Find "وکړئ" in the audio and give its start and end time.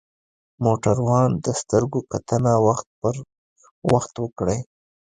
4.23-4.59